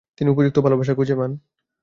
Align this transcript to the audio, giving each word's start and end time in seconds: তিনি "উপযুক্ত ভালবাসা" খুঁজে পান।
তিনি 0.17 0.29
"উপযুক্ত 0.29 0.57
ভালবাসা" 0.59 0.93
খুঁজে 0.93 1.15
পান। 1.15 1.31